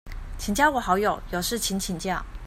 [0.39, 2.25] 請加我好友，有事情請教